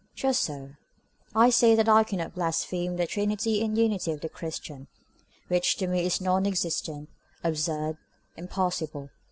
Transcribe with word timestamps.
Just 0.15 0.41
so, 0.41 0.71
I 1.35 1.51
say 1.51 1.75
that 1.75 1.87
I 1.87 2.03
cannot 2.03 2.33
blaspheme 2.33 2.95
the 2.95 3.05
trinity 3.05 3.61
in 3.61 3.75
unity 3.75 4.11
of 4.11 4.21
the 4.21 4.29
Christian, 4.29 4.87
which 5.47 5.75
to 5.77 5.85
me 5.85 6.03
is 6.07 6.19
non 6.19 6.47
existent, 6.47 7.07
absurd, 7.43 7.97
impossible. 8.35 9.11